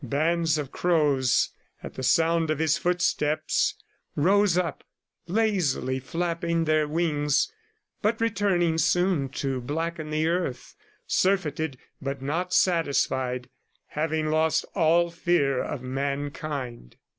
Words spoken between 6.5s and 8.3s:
their wings, but